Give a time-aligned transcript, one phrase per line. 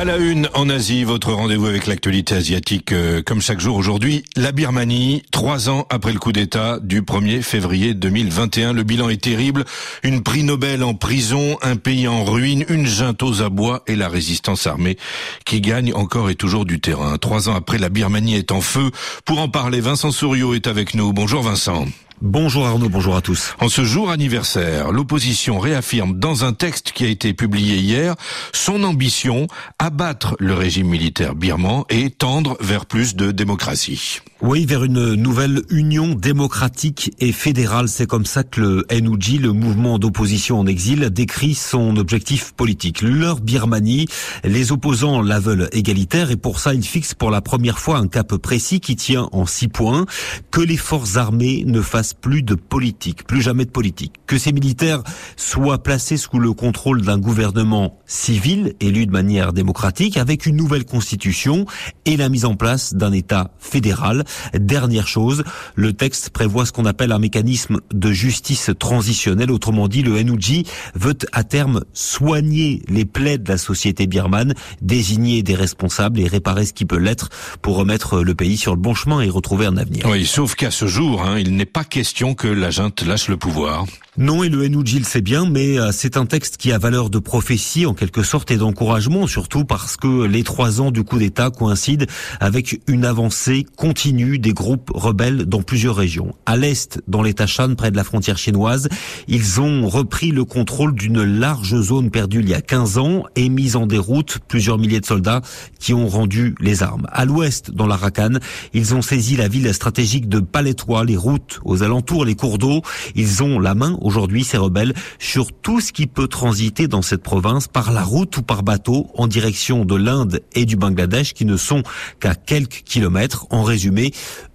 [0.00, 4.24] À la une, en Asie, votre rendez-vous avec l'actualité asiatique, euh, comme chaque jour aujourd'hui,
[4.34, 8.72] la Birmanie, trois ans après le coup d'État du 1er février 2021.
[8.72, 9.66] Le bilan est terrible.
[10.02, 14.08] Une prix Nobel en prison, un pays en ruine, une junte aux abois et la
[14.08, 14.96] résistance armée
[15.44, 17.18] qui gagne encore et toujours du terrain.
[17.18, 18.92] Trois ans après, la Birmanie est en feu.
[19.26, 21.12] Pour en parler, Vincent Souriau est avec nous.
[21.12, 21.84] Bonjour Vincent.
[22.22, 23.54] Bonjour Arnaud, bonjour à tous.
[23.60, 28.14] En ce jour anniversaire, l'opposition réaffirme dans un texte qui a été publié hier
[28.52, 29.46] son ambition
[29.78, 34.20] abattre le régime militaire birman et tendre vers plus de démocratie.
[34.42, 37.88] Oui, vers une nouvelle union démocratique et fédérale.
[37.88, 43.02] C'est comme ça que le NUG, le mouvement d'opposition en exil, décrit son objectif politique.
[43.02, 44.08] Leur Birmanie,
[44.44, 48.08] les opposants la veulent égalitaire et pour ça, ils fixent pour la première fois un
[48.08, 50.06] cap précis qui tient en six points.
[50.50, 54.14] Que les forces armées ne fassent plus de politique, plus jamais de politique.
[54.26, 55.02] Que ces militaires
[55.36, 60.84] soient placés sous le contrôle d'un gouvernement civil élu de manière démocratique avec une nouvelle
[60.84, 61.66] constitution
[62.04, 65.44] et la mise en place d'un État fédéral Dernière chose,
[65.74, 69.50] le texte prévoit ce qu'on appelle un mécanisme de justice transitionnelle.
[69.50, 75.42] Autrement dit, le NUG veut à terme soigner les plaies de la société birmane, désigner
[75.42, 77.28] des responsables et réparer ce qui peut l'être
[77.62, 80.06] pour remettre le pays sur le bon chemin et retrouver un avenir.
[80.06, 81.99] Oui, sauf qu'à ce jour, hein, il n'est pas question
[82.34, 83.84] que la junte lâche le pouvoir.
[84.20, 87.08] Non, et le NUG le sait bien, mais euh, c'est un texte qui a valeur
[87.08, 91.18] de prophétie en quelque sorte et d'encouragement, surtout parce que les trois ans du coup
[91.18, 92.04] d'État coïncident
[92.38, 96.34] avec une avancée continue des groupes rebelles dans plusieurs régions.
[96.44, 98.90] À l'est, dans l'État Shan, près de la frontière chinoise,
[99.26, 103.48] ils ont repris le contrôle d'une large zone perdue il y a 15 ans et
[103.48, 105.40] mis en déroute plusieurs milliers de soldats
[105.78, 107.06] qui ont rendu les armes.
[107.10, 108.34] À l'ouest, dans l'Arakan,
[108.74, 112.82] ils ont saisi la ville stratégique de Palétois, les routes aux alentours, les cours d'eau.
[113.14, 117.22] Ils ont la main aujourd'hui ces rebelles sur tout ce qui peut transiter dans cette
[117.22, 121.44] province par la route ou par bateau en direction de l'Inde et du Bangladesh qui
[121.44, 121.84] ne sont
[122.18, 123.46] qu'à quelques kilomètres.
[123.50, 124.10] En résumé,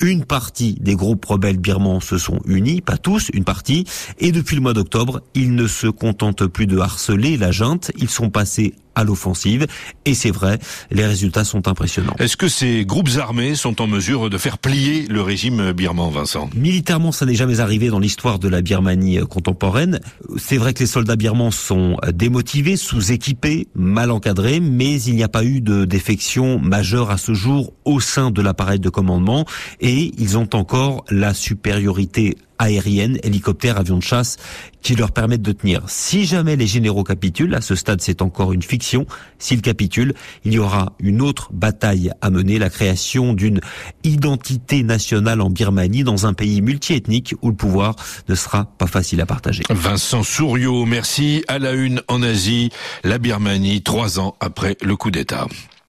[0.00, 3.84] une partie des groupes rebelles birmans se sont unis, pas tous, une partie,
[4.18, 8.10] et depuis le mois d'octobre, ils ne se contentent plus de harceler la junte, ils
[8.10, 9.66] sont passés à l'offensive.
[10.04, 10.58] Et c'est vrai,
[10.90, 12.16] les résultats sont impressionnants.
[12.18, 16.50] Est-ce que ces groupes armés sont en mesure de faire plier le régime birman, Vincent?
[16.56, 20.00] Militairement, ça n'est jamais arrivé dans l'histoire de la Birmanie contemporaine.
[20.36, 25.28] C'est vrai que les soldats birmans sont démotivés, sous-équipés, mal encadrés, mais il n'y a
[25.28, 29.44] pas eu de défection majeure à ce jour au sein de l'appareil de commandement
[29.88, 34.36] et ils ont encore la supériorité aérienne, hélicoptères, avions de chasse
[34.82, 35.82] qui leur permettent de tenir.
[35.86, 39.06] Si jamais les généraux capitulent, à ce stade c'est encore une fiction,
[39.38, 40.12] s'ils capitulent,
[40.44, 43.60] il y aura une autre bataille à mener, la création d'une
[44.04, 47.96] identité nationale en Birmanie dans un pays multiethnique où le pouvoir
[48.28, 49.62] ne sera pas facile à partager.
[49.70, 51.44] Vincent Souriau, merci.
[51.48, 52.68] À la une en Asie,
[53.04, 55.46] la Birmanie, trois ans après le coup d'État.